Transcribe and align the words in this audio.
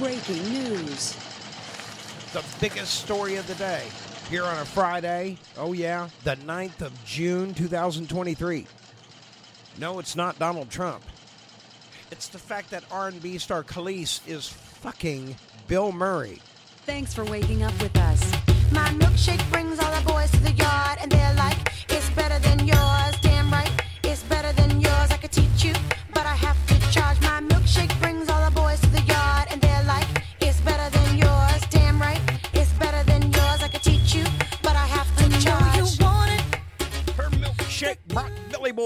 breaking 0.00 0.42
news. 0.50 1.14
The 2.32 2.42
biggest 2.58 3.02
story 3.02 3.36
of 3.36 3.46
the 3.46 3.54
day 3.56 3.86
here 4.30 4.44
on 4.44 4.56
a 4.56 4.64
Friday. 4.64 5.36
Oh 5.58 5.74
yeah, 5.74 6.08
the 6.24 6.36
9th 6.36 6.80
of 6.80 7.04
June 7.04 7.52
2023. 7.52 8.66
No, 9.78 9.98
it's 9.98 10.16
not 10.16 10.38
Donald 10.38 10.70
Trump. 10.70 11.04
It's 12.10 12.28
the 12.28 12.38
fact 12.38 12.70
that 12.70 12.82
R&B 12.90 13.36
star 13.36 13.62
Kelis 13.62 14.26
is 14.26 14.48
fucking 14.48 15.36
Bill 15.68 15.92
Murray. 15.92 16.40
Thanks 16.86 17.12
for 17.12 17.24
waking 17.26 17.62
up 17.62 17.78
with 17.82 17.94
us. 17.98 18.32
My 18.72 18.88
milkshake 18.88 19.52
brings 19.52 19.78
all 19.80 20.00
the 20.00 20.08
boys 20.10 20.30
to 20.30 20.40
the 20.40 20.52
yard, 20.52 20.98
and 21.02 21.12
they're 21.12 21.34
like, 21.34 21.59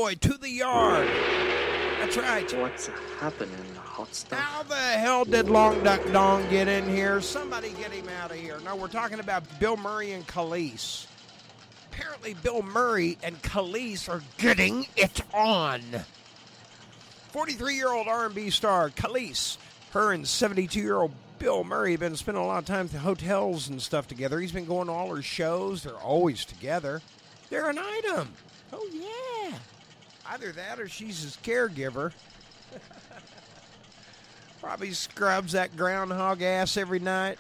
Boy 0.05 0.17
to 0.17 0.37
the 0.37 0.51
yard. 0.51 1.09
That's 1.99 2.19
right. 2.19 2.61
What's 2.61 2.91
happening, 3.21 3.75
hot 3.75 4.15
stuff? 4.15 4.39
How 4.39 4.62
the 4.62 4.75
hell 4.75 5.25
did 5.25 5.49
Long 5.49 5.83
Duk 5.83 6.12
Dong 6.12 6.47
get 6.51 6.69
in 6.69 6.87
here? 6.87 7.23
Somebody 7.23 7.71
get 7.71 7.91
him 7.91 8.11
out 8.21 8.31
of 8.31 8.37
here. 8.37 8.59
No, 8.67 8.77
we're 8.77 8.89
talking 8.89 9.19
about 9.19 9.45
Bill 9.59 9.79
Murray 9.79 10.12
and 10.12 10.27
Kelis. 10.27 11.07
Apparently, 11.91 12.35
Bill 12.35 12.61
Murray 12.61 13.17
and 13.23 13.41
Kelis 13.41 14.07
are 14.11 14.21
getting 14.37 14.87
it 14.95 15.23
on. 15.33 15.81
43-year-old 17.33 18.07
R&B 18.07 18.51
star 18.51 18.91
Kelis, 18.91 19.57
her 19.93 20.12
and 20.12 20.27
72-year-old 20.27 21.12
Bill 21.39 21.65
Murray 21.65 21.93
have 21.93 22.00
been 22.00 22.17
spending 22.17 22.45
a 22.45 22.47
lot 22.47 22.59
of 22.59 22.67
time 22.67 22.84
at 22.84 22.93
the 22.93 22.98
hotels 22.98 23.71
and 23.71 23.81
stuff 23.81 24.06
together. 24.06 24.39
He's 24.39 24.53
been 24.53 24.67
going 24.67 24.89
to 24.89 24.93
all 24.93 25.17
her 25.17 25.23
shows. 25.23 25.83
They're 25.83 25.95
always 25.95 26.45
together. 26.45 27.00
They're 27.48 27.71
an 27.71 27.78
item. 27.78 28.28
Oh, 28.71 28.87
yeah. 28.93 29.56
Either 30.27 30.53
that 30.53 30.80
or 30.80 30.89
she's 30.89 31.22
his 31.22 31.36
caregiver. 31.42 32.12
Probably 34.61 34.92
scrubs 34.92 35.53
that 35.53 35.77
groundhog 35.77 36.42
ass 36.42 36.77
every 36.77 36.98
night. 36.98 37.39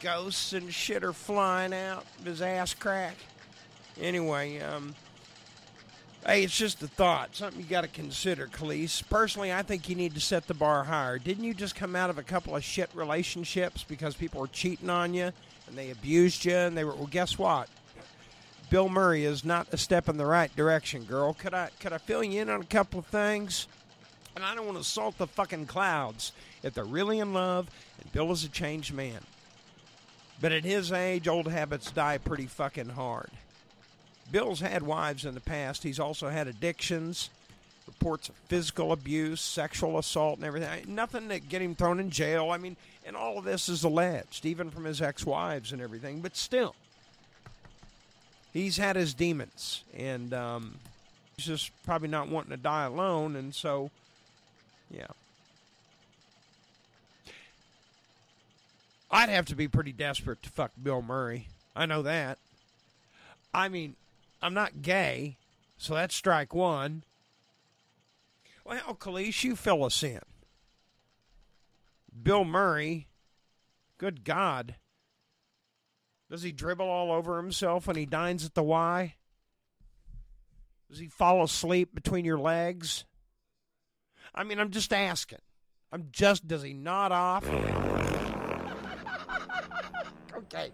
Ghosts 0.00 0.52
and 0.52 0.72
shit 0.72 1.04
are 1.04 1.12
flying 1.12 1.72
out 1.72 2.04
of 2.20 2.26
his 2.26 2.42
ass 2.42 2.74
crack. 2.74 3.16
Anyway, 4.00 4.60
um, 4.60 4.94
hey, 6.24 6.44
it's 6.44 6.56
just 6.56 6.82
a 6.82 6.88
thought. 6.88 7.34
Something 7.34 7.60
you 7.60 7.66
got 7.66 7.82
to 7.82 7.88
consider, 7.88 8.46
Kelis. 8.46 9.02
Personally, 9.08 9.52
I 9.52 9.62
think 9.62 9.88
you 9.88 9.94
need 9.94 10.14
to 10.14 10.20
set 10.20 10.46
the 10.46 10.54
bar 10.54 10.84
higher. 10.84 11.18
Didn't 11.18 11.44
you 11.44 11.54
just 11.54 11.74
come 11.74 11.94
out 11.94 12.10
of 12.10 12.18
a 12.18 12.22
couple 12.22 12.56
of 12.56 12.64
shit 12.64 12.90
relationships 12.94 13.84
because 13.86 14.14
people 14.14 14.40
were 14.40 14.48
cheating 14.48 14.90
on 14.90 15.14
you 15.14 15.32
and 15.66 15.76
they 15.76 15.90
abused 15.90 16.44
you 16.44 16.54
and 16.54 16.76
they 16.76 16.84
were, 16.84 16.94
well, 16.94 17.06
guess 17.06 17.38
what? 17.38 17.68
Bill 18.72 18.88
Murray 18.88 19.26
is 19.26 19.44
not 19.44 19.66
a 19.72 19.76
step 19.76 20.08
in 20.08 20.16
the 20.16 20.24
right 20.24 20.56
direction, 20.56 21.04
girl. 21.04 21.34
Could 21.34 21.52
I 21.52 21.68
could 21.78 21.92
I 21.92 21.98
fill 21.98 22.24
you 22.24 22.40
in 22.40 22.48
on 22.48 22.62
a 22.62 22.64
couple 22.64 23.00
of 23.00 23.04
things? 23.04 23.66
And 24.34 24.42
I 24.42 24.54
don't 24.54 24.64
want 24.64 24.78
to 24.78 24.84
salt 24.84 25.18
the 25.18 25.26
fucking 25.26 25.66
clouds 25.66 26.32
if 26.62 26.72
they're 26.72 26.82
really 26.82 27.18
in 27.18 27.34
love 27.34 27.68
and 28.00 28.10
Bill 28.12 28.32
is 28.32 28.44
a 28.44 28.48
changed 28.48 28.94
man. 28.94 29.18
But 30.40 30.52
at 30.52 30.64
his 30.64 30.90
age, 30.90 31.28
old 31.28 31.48
habits 31.48 31.90
die 31.90 32.16
pretty 32.16 32.46
fucking 32.46 32.88
hard. 32.88 33.28
Bill's 34.30 34.60
had 34.60 34.82
wives 34.82 35.26
in 35.26 35.34
the 35.34 35.40
past. 35.40 35.82
He's 35.82 36.00
also 36.00 36.30
had 36.30 36.48
addictions, 36.48 37.28
reports 37.86 38.30
of 38.30 38.36
physical 38.48 38.92
abuse, 38.92 39.42
sexual 39.42 39.98
assault, 39.98 40.38
and 40.38 40.46
everything. 40.46 40.94
Nothing 40.94 41.28
that 41.28 41.50
get 41.50 41.60
him 41.60 41.74
thrown 41.74 42.00
in 42.00 42.08
jail. 42.08 42.50
I 42.50 42.56
mean, 42.56 42.78
and 43.04 43.16
all 43.16 43.36
of 43.36 43.44
this 43.44 43.68
is 43.68 43.84
alleged, 43.84 44.46
even 44.46 44.70
from 44.70 44.84
his 44.84 45.02
ex-wives 45.02 45.72
and 45.72 45.82
everything. 45.82 46.22
But 46.22 46.38
still, 46.38 46.74
he's 48.52 48.76
had 48.76 48.96
his 48.96 49.14
demons, 49.14 49.84
and 49.96 50.32
um, 50.34 50.74
he's 51.36 51.46
just 51.46 51.70
probably 51.84 52.08
not 52.08 52.28
wanting 52.28 52.50
to 52.50 52.56
die 52.56 52.84
alone. 52.84 53.36
And 53.36 53.54
so, 53.54 53.90
yeah. 54.90 55.06
I'd 59.10 59.28
have 59.28 59.46
to 59.46 59.54
be 59.54 59.68
pretty 59.68 59.92
desperate 59.92 60.42
to 60.42 60.50
fuck 60.50 60.72
Bill 60.82 61.02
Murray. 61.02 61.48
I 61.76 61.86
know 61.86 62.02
that. 62.02 62.38
I 63.52 63.68
mean, 63.68 63.94
I'm 64.40 64.54
not 64.54 64.82
gay, 64.82 65.36
so 65.76 65.94
that's 65.94 66.14
strike 66.14 66.54
one. 66.54 67.02
Well, 68.64 68.96
Kelis, 68.98 69.44
you 69.44 69.56
fill 69.56 69.84
us 69.84 70.02
in. 70.02 70.20
Bill 72.22 72.44
Murray, 72.44 73.06
good 73.98 74.24
God. 74.24 74.76
Does 76.32 76.42
he 76.42 76.50
dribble 76.50 76.88
all 76.88 77.12
over 77.12 77.36
himself 77.36 77.86
when 77.86 77.96
he 77.96 78.06
dines 78.06 78.46
at 78.46 78.54
the 78.54 78.62
Y? 78.62 79.16
Does 80.88 80.98
he 80.98 81.08
fall 81.08 81.44
asleep 81.44 81.94
between 81.94 82.24
your 82.24 82.38
legs? 82.38 83.04
I 84.34 84.42
mean, 84.42 84.58
I'm 84.58 84.70
just 84.70 84.94
asking. 84.94 85.40
I'm 85.92 86.08
just, 86.10 86.48
does 86.48 86.62
he 86.62 86.72
nod 86.72 87.12
off? 87.12 87.46
okay. 90.34 90.70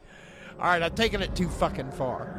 All 0.60 0.66
right, 0.66 0.80
I've 0.80 0.94
taken 0.94 1.22
it 1.22 1.34
too 1.34 1.48
fucking 1.48 1.90
far. 1.90 2.32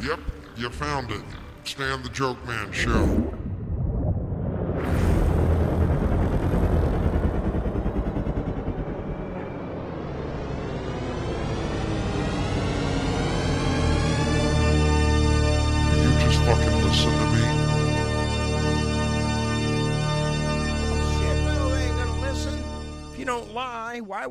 Yep, 0.00 0.20
you 0.56 0.70
found 0.70 1.10
it. 1.10 1.22
Stand 1.64 2.04
the 2.04 2.10
Joke 2.10 2.46
Man 2.46 2.70
Show. 2.70 3.37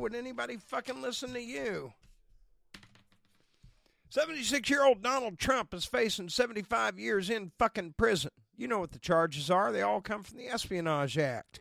Would 0.08 0.16
anybody 0.16 0.56
fucking 0.56 1.02
listen 1.02 1.34
to 1.34 1.42
you? 1.42 1.92
76 4.08 4.70
year 4.70 4.82
old 4.82 5.02
Donald 5.02 5.38
Trump 5.38 5.74
is 5.74 5.84
facing 5.84 6.30
75 6.30 6.98
years 6.98 7.28
in 7.28 7.52
fucking 7.58 7.94
prison. 7.98 8.30
You 8.56 8.68
know 8.68 8.78
what 8.78 8.92
the 8.92 8.98
charges 8.98 9.50
are. 9.50 9.70
They 9.70 9.82
all 9.82 10.00
come 10.00 10.22
from 10.22 10.38
the 10.38 10.48
Espionage 10.48 11.18
Act. 11.18 11.60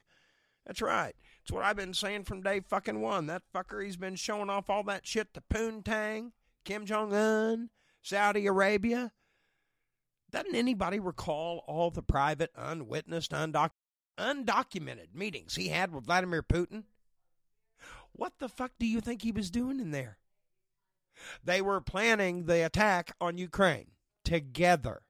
That's 0.66 0.82
right. 0.82 1.14
It's 1.42 1.52
what 1.52 1.66
I've 1.66 1.76
been 1.76 1.94
saying 1.94 2.24
from 2.24 2.42
day 2.42 2.62
fucking 2.62 3.02
one. 3.02 3.28
That 3.28 3.42
fucker, 3.54 3.84
he's 3.84 3.98
been 3.98 4.16
showing 4.16 4.50
off 4.50 4.70
all 4.70 4.84
that 4.84 5.06
shit 5.06 5.34
to 5.34 5.42
Poontang, 5.42 6.32
Kim 6.64 6.86
Jong 6.86 7.14
un, 7.14 7.70
Saudi 8.02 8.48
Arabia. 8.48 9.12
Doesn't 10.32 10.56
anybody 10.56 11.02
recall 11.02 11.66
all 11.68 11.92
the 11.92 12.02
private, 12.02 12.52
unwitnessed, 12.56 13.32
undoc- 13.32 13.72
undocumented 14.18 15.14
meetings 15.14 15.56
he 15.56 15.68
had 15.68 15.94
with 15.94 16.06
Vladimir 16.06 16.44
Putin? 16.44 16.84
What 18.18 18.34
the 18.40 18.50
fuck 18.50 18.72
do 18.80 18.86
you 18.86 19.00
think 19.00 19.22
he 19.22 19.32
was 19.32 19.50
doing 19.50 19.80
in 19.80 19.92
there? 19.92 20.18
They 21.44 21.62
were 21.62 21.82
planning 21.82 22.46
the 22.46 22.66
attack 22.66 23.16
on 23.22 23.38
Ukraine 23.38 23.92
together. 24.24 25.02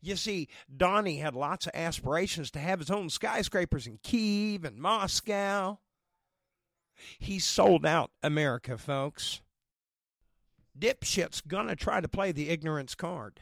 You 0.00 0.16
see, 0.16 0.48
Donnie 0.74 1.18
had 1.18 1.34
lots 1.34 1.66
of 1.66 1.72
aspirations 1.74 2.50
to 2.52 2.58
have 2.58 2.78
his 2.80 2.90
own 2.90 3.08
skyscrapers 3.08 3.86
in 3.86 3.98
Kiev 4.02 4.64
and 4.64 4.78
Moscow. 4.78 5.78
He 7.18 7.38
sold 7.38 7.86
out 7.86 8.10
America, 8.22 8.76
folks. 8.76 9.40
Dipshit's 10.78 11.40
gonna 11.40 11.76
try 11.76 12.00
to 12.00 12.08
play 12.08 12.30
the 12.30 12.50
ignorance 12.50 12.94
card. 12.94 13.40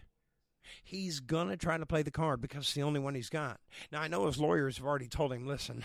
He's 0.83 1.21
gonna 1.21 1.57
try 1.57 1.77
to 1.77 1.86
play 1.86 2.03
the 2.03 2.10
card 2.10 2.41
because 2.41 2.65
it's 2.65 2.74
the 2.74 2.83
only 2.83 3.01
one 3.01 3.15
he's 3.15 3.30
got. 3.30 3.60
Now, 3.91 4.01
I 4.01 4.09
know 4.09 4.27
his 4.27 4.39
lawyers 4.39 4.78
have 4.78 4.86
already 4.86 5.09
told 5.09 5.33
him, 5.33 5.47
listen, 5.47 5.84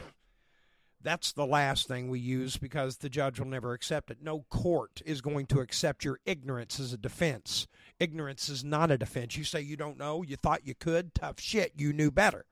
that's 1.03 1.33
the 1.33 1.45
last 1.45 1.87
thing 1.87 2.09
we 2.09 2.19
use 2.19 2.57
because 2.57 2.97
the 2.97 3.09
judge 3.09 3.39
will 3.39 3.47
never 3.47 3.73
accept 3.73 4.09
it. 4.09 4.17
No 4.21 4.45
court 4.49 5.01
is 5.05 5.21
going 5.21 5.45
to 5.47 5.59
accept 5.59 6.05
your 6.05 6.19
ignorance 6.25 6.79
as 6.79 6.93
a 6.93 6.97
defense. 6.97 7.67
Ignorance 7.99 8.49
is 8.49 8.63
not 8.63 8.91
a 8.91 8.97
defense. 8.97 9.37
You 9.37 9.43
say 9.43 9.61
you 9.61 9.77
don't 9.77 9.97
know, 9.97 10.23
you 10.23 10.35
thought 10.35 10.65
you 10.65 10.75
could, 10.75 11.13
tough 11.13 11.39
shit, 11.39 11.73
you 11.75 11.93
knew 11.93 12.09
better. 12.09 12.45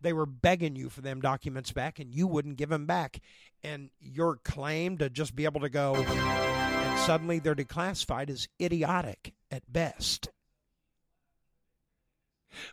They 0.00 0.12
were 0.12 0.26
begging 0.26 0.76
you 0.76 0.88
for 0.90 1.00
them 1.00 1.20
documents 1.20 1.72
back 1.72 1.98
and 1.98 2.14
you 2.14 2.26
wouldn't 2.26 2.56
give 2.56 2.68
them 2.68 2.86
back. 2.86 3.20
And 3.62 3.90
your 4.00 4.36
claim 4.36 4.98
to 4.98 5.10
just 5.10 5.34
be 5.36 5.44
able 5.44 5.60
to 5.60 5.70
go 5.70 5.94
and 5.94 6.98
suddenly 7.00 7.38
they're 7.38 7.54
declassified 7.54 8.30
is 8.30 8.48
idiotic 8.60 9.34
at 9.50 9.70
best. 9.70 10.30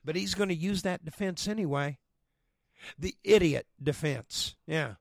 But 0.03 0.15
he's 0.15 0.33
going 0.33 0.49
to 0.49 0.55
use 0.55 0.81
that 0.81 1.05
defense 1.05 1.47
anyway. 1.47 1.97
The 2.97 3.15
idiot 3.23 3.67
defense. 3.81 4.55
Yeah. 4.65 4.95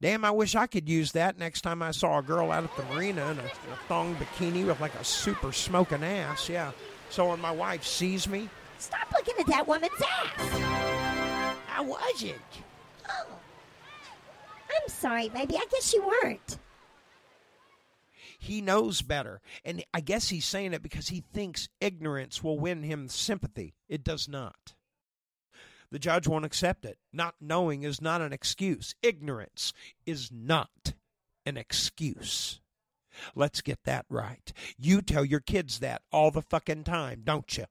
Damn, 0.00 0.24
I 0.24 0.30
wish 0.30 0.54
I 0.54 0.66
could 0.66 0.88
use 0.88 1.12
that 1.12 1.38
next 1.38 1.60
time 1.60 1.82
I 1.82 1.90
saw 1.90 2.18
a 2.18 2.22
girl 2.22 2.50
out 2.50 2.64
at 2.64 2.74
the 2.76 2.94
marina 2.94 3.30
in 3.30 3.38
a, 3.38 3.44
a 3.44 3.76
thong 3.86 4.16
bikini 4.16 4.66
with 4.66 4.80
like 4.80 4.94
a 4.94 5.04
super 5.04 5.52
smoking 5.52 6.02
ass. 6.02 6.48
Yeah. 6.48 6.72
So 7.10 7.28
when 7.28 7.40
my 7.40 7.50
wife 7.50 7.84
sees 7.84 8.26
me, 8.26 8.48
Stop 8.80 9.12
looking 9.12 9.34
at 9.38 9.46
that 9.48 9.68
woman's 9.68 9.92
ass. 10.00 11.58
I 11.76 11.82
wasn't. 11.82 12.34
Oh. 13.06 13.26
I'm 14.70 14.88
sorry, 14.88 15.28
baby. 15.28 15.56
I 15.56 15.66
guess 15.70 15.92
you 15.92 16.02
weren't. 16.02 16.58
He 18.38 18.62
knows 18.62 19.02
better. 19.02 19.42
And 19.66 19.84
I 19.92 20.00
guess 20.00 20.30
he's 20.30 20.46
saying 20.46 20.72
it 20.72 20.82
because 20.82 21.08
he 21.08 21.22
thinks 21.34 21.68
ignorance 21.78 22.42
will 22.42 22.58
win 22.58 22.82
him 22.82 23.08
sympathy. 23.08 23.74
It 23.86 24.02
does 24.02 24.28
not. 24.28 24.72
The 25.90 25.98
judge 25.98 26.28
won't 26.28 26.44
accept 26.44 26.84
it. 26.84 26.98
Not 27.12 27.34
knowing 27.40 27.82
is 27.82 28.00
not 28.00 28.20
an 28.20 28.32
excuse. 28.32 28.94
Ignorance 29.02 29.72
is 30.06 30.30
not 30.32 30.94
an 31.44 31.56
excuse. 31.56 32.60
Let's 33.34 33.60
get 33.60 33.80
that 33.84 34.06
right. 34.08 34.52
You 34.78 35.02
tell 35.02 35.24
your 35.24 35.40
kids 35.40 35.80
that 35.80 36.02
all 36.12 36.30
the 36.30 36.42
fucking 36.42 36.84
time, 36.84 37.22
don't 37.24 37.56
you? 37.56 37.64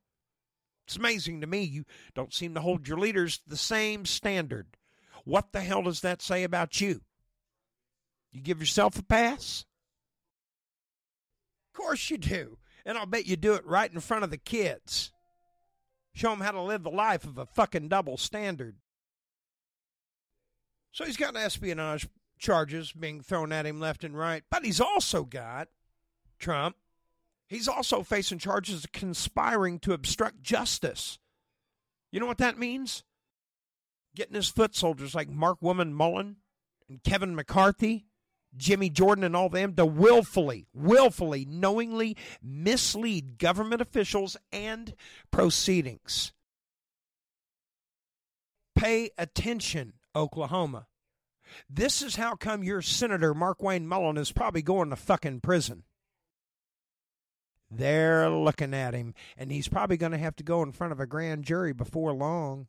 It's 0.86 0.98
amazing 0.98 1.42
to 1.42 1.48
me 1.48 1.62
you 1.62 1.86
don't 2.14 2.34
seem 2.34 2.56
to 2.56 2.62
hold 2.62 2.88
your 2.88 2.98
leaders 2.98 3.38
to 3.38 3.50
the 3.50 3.58
same 3.58 4.06
standard. 4.06 4.78
What 5.24 5.52
the 5.52 5.62
hell 5.62 5.84
does 5.84 6.02
that 6.02 6.22
say 6.22 6.44
about 6.44 6.82
you? 6.82 7.02
You 8.32 8.42
give 8.42 8.60
yourself 8.60 8.98
a 8.98 9.04
pass? 9.04 9.66
Of 11.68 11.80
course 11.80 12.10
you 12.10 12.18
do. 12.18 12.58
And 12.86 12.98
I'll 12.98 13.06
bet 13.06 13.28
you 13.28 13.36
do 13.36 13.54
it 13.54 13.66
right 13.66 13.92
in 13.92 14.00
front 14.00 14.24
of 14.24 14.32
the 14.32 14.38
kids. 14.38 15.12
Show 16.20 16.34
him 16.34 16.42
how 16.42 16.52
to 16.52 16.62
live 16.62 16.84
the 16.84 16.90
life 16.90 17.24
of 17.24 17.38
a 17.38 17.46
fucking 17.46 17.88
double 17.88 18.18
standard. 18.18 18.76
So 20.92 21.06
he's 21.06 21.16
got 21.16 21.38
espionage 21.38 22.10
charges 22.38 22.92
being 22.92 23.22
thrown 23.22 23.54
at 23.54 23.66
him 23.66 23.80
left 23.80 24.04
and 24.04 24.18
right, 24.18 24.44
but 24.52 24.66
he's 24.66 24.82
also 24.82 25.24
got 25.24 25.70
Trump. 26.38 26.76
He's 27.48 27.70
also 27.70 28.04
facing 28.04 28.38
charges 28.38 28.84
of 28.84 28.92
conspiring 28.92 29.80
to 29.80 29.94
obstruct 29.94 30.44
justice. 30.44 31.20
You 32.12 32.20
know 32.20 32.26
what 32.26 32.40
that 32.40 32.60
means? 32.60 33.06
Getting 34.14 34.36
his 34.36 34.50
foot 34.50 34.76
soldiers 34.76 35.16
like 35.16 35.30
Mark 35.30 35.62
Woman 35.62 35.94
Mullin 35.94 36.36
and 36.90 37.02
Kevin 37.02 37.34
McCarthy, 37.34 38.08
Jimmy 38.56 38.90
Jordan, 38.90 39.24
and 39.24 39.36
all 39.36 39.50
them 39.50 39.76
to 39.76 39.86
willfully, 39.86 40.68
willfully, 40.74 41.46
knowingly 41.46 42.18
mislead 42.42 43.38
government 43.38 43.82
officials 43.82 44.38
and 44.52 44.96
proceedings. 45.32 46.34
Pay 48.76 49.12
attention, 49.18 49.94
Oklahoma. 50.16 50.88
This 51.70 52.02
is 52.02 52.16
how 52.16 52.36
come 52.36 52.64
your 52.64 52.82
Senator 52.82 53.34
Mark 53.34 53.62
Wayne 53.62 53.88
Mullin 53.88 54.18
is 54.18 54.32
probably 54.32 54.62
going 54.62 54.90
to 54.90 54.96
fucking 54.96 55.42
prison. 55.42 55.84
They're 57.72 58.30
looking 58.30 58.74
at 58.74 58.94
him, 58.94 59.14
and 59.38 59.52
he's 59.52 59.68
probably 59.68 59.98
going 59.98 60.12
to 60.12 60.18
have 60.18 60.36
to 60.38 60.44
go 60.44 60.64
in 60.64 60.72
front 60.72 60.94
of 60.94 61.00
a 61.00 61.06
grand 61.06 61.44
jury 61.44 61.74
before 61.74 62.14
long. 62.14 62.68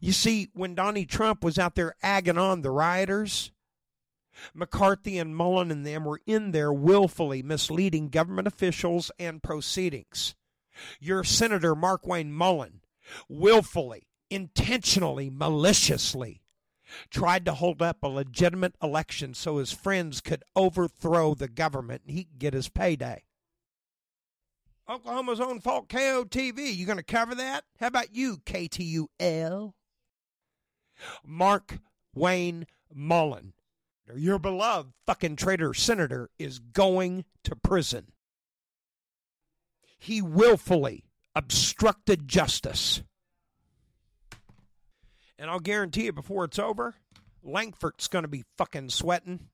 You 0.00 0.12
see, 0.12 0.50
when 0.54 0.74
Donnie 0.74 1.06
Trump 1.06 1.42
was 1.42 1.58
out 1.58 1.74
there 1.74 1.96
agging 2.02 2.38
on 2.38 2.62
the 2.62 2.70
rioters, 2.70 3.50
McCarthy 4.54 5.18
and 5.18 5.36
Mullin 5.36 5.70
and 5.70 5.86
them 5.86 6.04
were 6.04 6.20
in 6.26 6.52
there 6.52 6.72
willfully 6.72 7.42
misleading 7.42 8.08
government 8.08 8.46
officials 8.46 9.10
and 9.18 9.42
proceedings. 9.42 10.34
Your 11.00 11.24
Senator 11.24 11.74
Mark 11.74 12.06
Wayne 12.06 12.32
Mullin 12.32 12.80
willfully, 13.28 14.06
intentionally, 14.30 15.30
maliciously 15.30 16.42
tried 17.10 17.44
to 17.44 17.54
hold 17.54 17.82
up 17.82 18.02
a 18.02 18.08
legitimate 18.08 18.74
election 18.82 19.34
so 19.34 19.58
his 19.58 19.72
friends 19.72 20.20
could 20.20 20.42
overthrow 20.56 21.34
the 21.34 21.48
government 21.48 22.02
and 22.06 22.16
he 22.16 22.24
could 22.24 22.38
get 22.38 22.54
his 22.54 22.68
payday. 22.68 23.22
Oklahoma's 24.88 25.40
own 25.40 25.60
fault 25.60 25.88
KOTV. 25.88 26.74
You 26.74 26.84
going 26.84 26.98
to 26.98 27.04
cover 27.04 27.36
that? 27.36 27.64
How 27.78 27.86
about 27.86 28.14
you, 28.14 28.38
KTUL? 28.38 29.72
Mark 31.24 31.78
Wayne 32.14 32.66
Mullin, 32.92 33.52
your 34.14 34.38
beloved 34.38 34.92
fucking 35.06 35.36
traitor 35.36 35.74
senator, 35.74 36.30
is 36.38 36.58
going 36.58 37.24
to 37.44 37.56
prison. 37.56 38.12
He 39.98 40.22
willfully 40.22 41.04
obstructed 41.34 42.26
justice. 42.26 43.02
And 45.38 45.50
I'll 45.50 45.60
guarantee 45.60 46.04
you 46.04 46.12
before 46.12 46.44
it's 46.44 46.58
over, 46.58 46.94
Lankford's 47.42 48.08
going 48.08 48.24
to 48.24 48.28
be 48.28 48.44
fucking 48.58 48.90
sweating. 48.90 49.48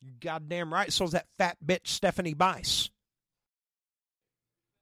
You 0.00 0.12
goddamn 0.18 0.72
right. 0.72 0.92
So's 0.92 1.12
that 1.12 1.26
fat 1.36 1.58
bitch 1.64 1.86
Stephanie 1.86 2.34
Bice. 2.34 2.90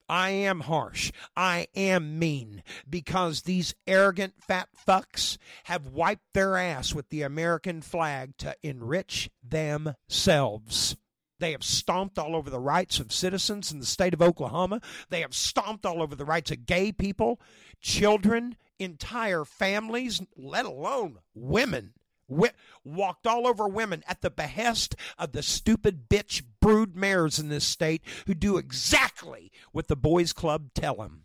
I 0.09 0.31
am 0.31 0.61
harsh. 0.61 1.13
I 1.37 1.69
am 1.75 2.19
mean 2.19 2.63
because 2.89 3.43
these 3.43 3.75
arrogant 3.87 4.35
fat 4.41 4.69
fucks 4.87 5.37
have 5.65 5.89
wiped 5.89 6.33
their 6.33 6.57
ass 6.57 6.95
with 6.95 7.11
the 7.11 7.23
American 7.23 7.83
flag 7.83 8.37
to 8.39 8.57
enrich 8.63 9.31
themselves. 9.43 10.97
They 11.41 11.53
have 11.53 11.63
stomped 11.63 12.19
all 12.19 12.35
over 12.35 12.51
the 12.51 12.59
rights 12.59 12.99
of 12.99 13.13
citizens 13.13 13.71
in 13.71 13.79
the 13.79 13.87
state 13.87 14.15
of 14.15 14.23
Oklahoma. 14.23 14.81
They 15.09 15.21
have 15.21 15.35
stomped 15.35 15.87
all 15.87 16.03
over 16.03 16.17
the 16.17 16.25
rights 16.25 16.51
of 16.51 16.67
gay 16.67 16.91
people, 16.91 17.41
children, 17.81 18.57
entire 18.79 19.45
families, 19.45 20.21
let 20.37 20.67
alone 20.67 21.19
women. 21.35 21.95
Wi- 22.29 22.55
walked 22.85 23.27
all 23.27 23.47
over 23.47 23.67
women 23.67 24.03
at 24.07 24.21
the 24.21 24.31
behest 24.31 24.95
of 25.19 25.33
the 25.33 25.43
stupid 25.43 26.09
bitch 26.09 26.43
brood 26.61 26.97
mares 26.97 27.39
in 27.39 27.49
this 27.49 27.65
state 27.65 28.03
who 28.27 28.35
do 28.35 28.57
exactly 28.57 29.51
what 29.73 29.89
the 29.89 29.97
boys 29.97 30.33
club 30.33 30.71
tell 30.75 30.97
them. 30.97 31.25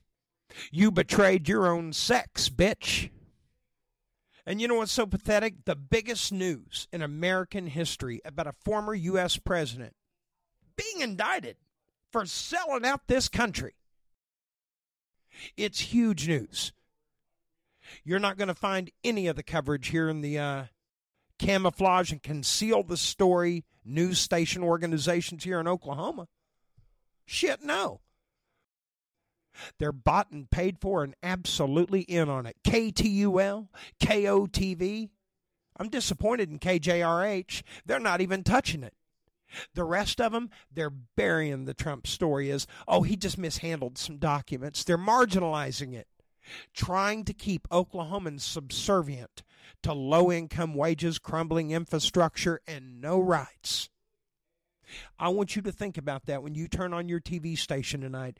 You 0.71 0.91
betrayed 0.91 1.50
your 1.50 1.67
own 1.67 1.94
sex, 1.94 2.50
bitch. 2.50 3.09
And 4.45 4.61
you 4.61 4.67
know 4.67 4.75
what's 4.75 4.91
so 4.91 5.05
pathetic? 5.05 5.65
The 5.65 5.75
biggest 5.75 6.31
news 6.31 6.88
in 6.91 7.01
American 7.01 7.67
history 7.67 8.21
about 8.25 8.47
a 8.47 8.53
former 8.63 8.94
U.S. 8.94 9.38
president 9.38 9.95
being 10.75 11.01
indicted 11.01 11.57
for 12.11 12.25
selling 12.25 12.85
out 12.85 13.07
this 13.07 13.29
country. 13.29 13.75
It's 15.57 15.79
huge 15.79 16.27
news. 16.27 16.73
You're 18.03 18.19
not 18.19 18.38
going 18.38 18.47
to 18.47 18.53
find 18.53 18.91
any 19.03 19.27
of 19.27 19.35
the 19.35 19.44
coverage 19.44 19.88
here 19.88 20.09
in 20.09 20.21
the 20.21 20.38
uh, 20.38 20.63
camouflage 21.39 22.12
and 22.12 22.21
conceal 22.21 22.83
the 22.83 22.97
story 22.97 23.65
news 23.85 24.19
station 24.19 24.63
organizations 24.63 25.44
here 25.44 25.59
in 25.59 25.68
Oklahoma. 25.68 26.27
Shit, 27.25 27.63
no. 27.63 28.01
They're 29.77 29.91
bought 29.91 30.31
and 30.31 30.50
paid 30.50 30.79
for 30.79 31.03
and 31.03 31.15
absolutely 31.22 32.01
in 32.01 32.29
on 32.29 32.46
it. 32.46 32.58
KTUL, 32.65 33.67
KOTV. 34.00 35.10
I'm 35.77 35.89
disappointed 35.89 36.50
in 36.50 36.60
KJRH. 36.60 37.63
They're 37.86 38.00
not 38.00 38.22
even 38.22 38.43
touching 38.43 38.84
it. 38.84 38.93
The 39.75 39.84
rest 39.84 40.19
of 40.19 40.31
them, 40.31 40.50
they're 40.72 40.89
burying 40.89 41.65
the 41.65 41.75
Trump 41.75 42.08
story 42.08 42.50
as, 42.50 42.65
oh, 42.88 43.03
he 43.03 43.15
just 43.15 43.38
mishandled 43.38 44.00
some 44.00 44.17
documents. 44.17 44.84
They're 44.84 44.98
marginalizing 44.98 45.93
it, 45.93 46.08
trying 46.74 47.24
to 47.25 47.34
keep 47.34 47.67
Oklahomans 47.69 48.41
subservient 48.41 49.43
to 49.84 49.93
low 49.93 50.32
income 50.32 50.74
wages, 50.74 51.20
crumbling 51.20 51.72
infrastructure, 51.72 52.62
and 52.67 53.01
no 53.01 53.20
rights. 53.20 53.89
I 55.17 55.29
want 55.29 55.55
you 55.55 55.62
to 55.63 55.72
think 55.72 55.98
about 55.98 56.25
that 56.25 56.43
when 56.43 56.55
you 56.55 56.67
turn 56.67 56.93
on 56.93 57.10
your 57.10 57.20
TV 57.20 57.58
station 57.58 58.01
tonight. 58.01 58.39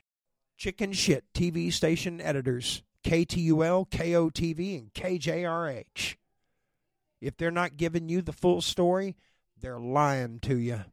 Chicken 0.56 0.92
shit 0.92 1.24
TV 1.34 1.72
station 1.72 2.20
editors, 2.20 2.82
KTUL, 3.04 3.88
KOTV, 3.90 4.78
and 4.78 4.94
KJRH. 4.94 6.16
If 7.20 7.36
they're 7.36 7.50
not 7.50 7.76
giving 7.76 8.08
you 8.08 8.22
the 8.22 8.32
full 8.32 8.60
story, 8.60 9.16
they're 9.60 9.80
lying 9.80 10.38
to 10.40 10.56
you. 10.56 10.84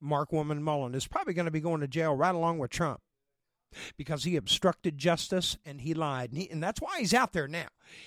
Mark 0.00 0.32
Woman 0.32 0.62
Mullin 0.62 0.94
is 0.94 1.06
probably 1.06 1.32
going 1.32 1.46
to 1.46 1.52
be 1.52 1.60
going 1.60 1.80
to 1.80 1.88
jail 1.88 2.14
right 2.14 2.34
along 2.34 2.58
with 2.58 2.70
Trump 2.70 3.00
because 3.96 4.24
he 4.24 4.36
obstructed 4.36 4.98
justice 4.98 5.56
and 5.64 5.80
he 5.80 5.94
lied. 5.94 6.30
And, 6.30 6.38
he, 6.38 6.50
and, 6.50 6.62
that's 6.62 6.80
why 6.80 6.98
he's 6.98 7.14
out 7.14 7.32
there 7.32 7.48
now. 7.48 7.66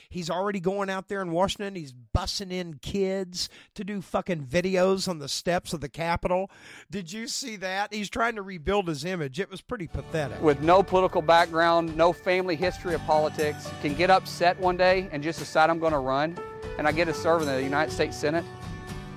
He's 0.10 0.30
already 0.30 0.60
going 0.60 0.90
out 0.90 1.08
there 1.10 1.22
in 1.22 1.32
Washington. 1.32 1.76
He's 1.76 1.94
bussing 1.94 2.52
in 2.52 2.76
kids 2.76 3.50
to 3.76 3.84
do 3.84 4.02
fucking 4.02 4.46
videos 4.46 5.08
on 5.08 5.20
the 5.20 5.28
steps 5.28 5.74
of 5.74 5.82
the 5.82 5.90
Capitol. 5.90 6.50
Did 6.90 7.12
you 7.12 7.28
see 7.28 7.56
that? 7.58 7.94
He's 7.94 8.10
trying 8.10 8.36
to 8.36 8.42
rebuild 8.42 8.88
his 8.88 9.06
image. 9.06 9.40
It 9.40 9.50
was 9.50 9.62
pretty 9.62 9.88
pathetic. 9.88 10.42
With 10.42 10.62
no 10.62 10.82
political 10.82 11.22
background, 11.22 11.96
no 11.96 12.14
family 12.14 12.56
history 12.56 12.96
of 12.96 13.02
politics, 13.02 13.70
can 13.82 13.94
get 13.94 14.10
upset 14.10 14.60
one 14.60 14.78
day 14.78 15.10
and 15.12 15.22
just 15.22 15.40
decide 15.40 15.70
I'm 15.70 15.80
going 15.80 15.94
to 15.94 16.00
run 16.00 16.38
and 16.78 16.88
I 16.88 16.92
get 16.92 17.06
to 17.06 17.14
serve 17.14 17.42
in 17.42 17.48
the 17.48 17.62
United 17.62 17.92
States 17.92 18.18
Senate. 18.18 18.46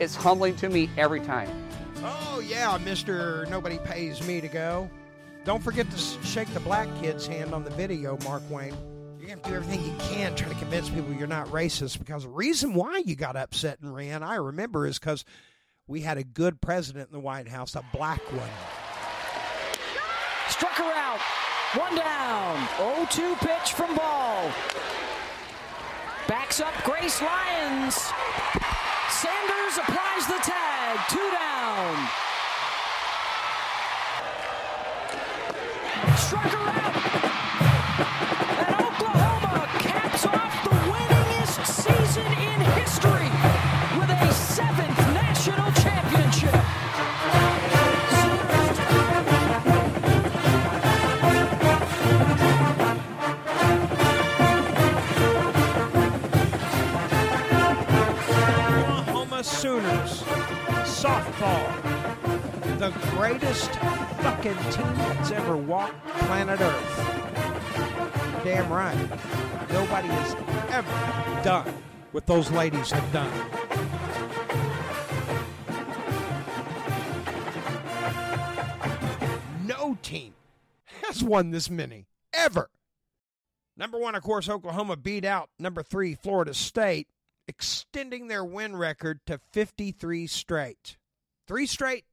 It's 0.01 0.15
humbling 0.15 0.57
to 0.57 0.69
me 0.69 0.91
every 0.97 1.21
time. 1.21 1.51
Oh, 2.03 2.41
yeah, 2.47 2.79
Mr. 2.79 3.49
Nobody 3.51 3.79
Pays 3.79 4.25
Me 4.27 4.41
to 4.41 4.49
Go. 4.49 4.89
Don't 5.45 5.63
forget 5.63 5.91
to 5.91 5.97
shake 6.25 6.53
the 6.53 6.61
black 6.61 6.89
kid's 7.01 7.27
hand 7.27 7.55
on 7.55 7.65
the 7.65 7.71
video, 7.71 8.19
Mark 8.25 8.43
Wayne. 8.51 8.75
You're 9.19 9.29
going 9.29 9.41
to 9.41 9.49
do 9.49 9.57
everything 9.57 9.85
you 9.85 9.97
can 9.99 10.35
trying 10.35 10.51
to 10.53 10.59
convince 10.59 10.89
people 10.89 11.13
you're 11.15 11.27
not 11.27 11.49
racist 11.49 11.99
because 11.99 12.25
the 12.25 12.29
reason 12.29 12.75
why 12.75 13.03
you 13.05 13.17
got 13.17 13.37
upset 13.37 13.81
and 13.81 13.95
ran, 13.95 14.23
I 14.23 14.37
remember, 14.37 14.87
is 14.87 14.99
because 14.99 15.25
we 15.87 16.03
had 16.03 16.19
a 16.19 16.25
good 16.25 16.61
president 16.61 17.09
in 17.09 17.13
the 17.13 17.21
White 17.21 17.49
House, 17.49 17.75
a 17.75 17.85
black 17.93 18.21
one. 18.33 18.49
struck 20.49 20.73
her 20.73 20.93
out. 20.93 21.21
One 21.75 21.97
down. 21.97 22.67
0-2 22.79 23.39
pitch 23.41 23.73
from 23.73 23.95
Bahl. 23.95 24.51
Backs 26.27 26.61
up 26.61 26.75
Grace 26.85 27.21
Lyons. 27.21 27.95
Sanders 29.11 29.79
applies 29.79 30.27
the 30.27 30.41
tag. 30.43 30.99
Two 31.11 31.31
down. 31.31 32.28
Struck 36.29 36.43
her. 36.43 36.59
And 38.61 38.71
Oklahoma 38.85 39.67
caps 39.79 40.27
off 40.27 40.55
the 40.63 40.77
winningest 40.93 41.65
season 41.65 42.27
in 42.27 42.61
history 42.77 43.31
with 43.99 44.11
a 44.11 44.33
seventh 44.35 44.99
national 45.15 45.73
championship. 45.73 46.55
Oklahoma 58.99 59.41
Sooners 59.43 60.25
softball. 60.85 61.69
The 62.79 62.91
greatest 63.17 63.71
fucking 64.23 64.57
team 64.73 64.95
that's 64.97 65.31
ever 65.31 65.57
walked 65.57 66.07
planet 66.07 66.61
Earth. 66.61 67.19
Damn 68.45 68.73
right. 68.73 68.97
Nobody 69.71 70.09
has 70.09 70.35
ever 70.73 71.43
done 71.43 71.75
what 72.13 72.27
those 72.27 72.51
ladies 72.51 72.91
have 72.91 73.13
done. 73.13 73.33
No 79.67 79.99
team 80.03 80.35
has 80.85 81.23
won 81.23 81.51
this 81.51 81.69
many 81.69 82.07
ever. 82.33 82.71
Number 83.77 83.99
one, 83.99 84.15
of 84.15 84.23
course, 84.23 84.49
Oklahoma 84.49 84.97
beat 84.97 85.25
out 85.25 85.51
number 85.59 85.83
three, 85.83 86.15
Florida 86.15 86.55
State, 86.55 87.07
extending 87.47 88.27
their 88.27 88.45
win 88.45 88.77
record 88.77 89.21
to 89.27 89.39
53 89.53 90.27
straight. 90.27 90.97
Three 91.47 91.67
straight 91.67 92.05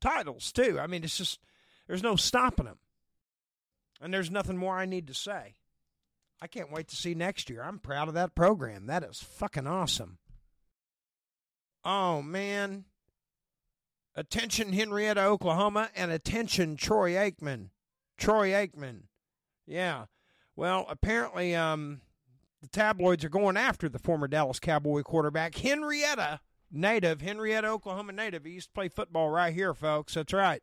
titles, 0.00 0.52
too. 0.52 0.78
I 0.80 0.86
mean, 0.86 1.04
it's 1.04 1.18
just, 1.18 1.40
there's 1.86 2.02
no 2.02 2.16
stopping 2.16 2.66
them. 2.66 2.78
And 4.00 4.12
there's 4.14 4.30
nothing 4.30 4.56
more 4.56 4.78
I 4.78 4.86
need 4.86 5.06
to 5.08 5.14
say. 5.14 5.56
I 6.40 6.46
can't 6.46 6.72
wait 6.72 6.88
to 6.88 6.96
see 6.96 7.14
next 7.14 7.50
year. 7.50 7.62
I'm 7.62 7.78
proud 7.78 8.08
of 8.08 8.14
that 8.14 8.34
program. 8.34 8.86
That 8.86 9.04
is 9.04 9.22
fucking 9.22 9.66
awesome. 9.66 10.18
Oh, 11.84 12.22
man. 12.22 12.86
Attention, 14.14 14.72
Henrietta, 14.72 15.22
Oklahoma, 15.22 15.90
and 15.94 16.10
attention, 16.10 16.76
Troy 16.76 17.12
Aikman. 17.12 17.68
Troy 18.16 18.50
Aikman. 18.50 19.02
Yeah. 19.66 20.06
Well, 20.56 20.86
apparently, 20.88 21.54
um, 21.54 22.00
the 22.60 22.68
tabloids 22.68 23.24
are 23.24 23.30
going 23.30 23.56
after 23.56 23.88
the 23.88 23.98
former 23.98 24.28
Dallas 24.28 24.58
Cowboy 24.58 25.02
quarterback, 25.02 25.54
Henrietta, 25.54 26.40
native, 26.70 27.20
Henrietta, 27.20 27.68
Oklahoma 27.68 28.12
native. 28.12 28.44
He 28.44 28.52
used 28.52 28.68
to 28.68 28.74
play 28.74 28.88
football 28.88 29.30
right 29.30 29.54
here, 29.54 29.74
folks. 29.74 30.14
That's 30.14 30.32
right. 30.32 30.62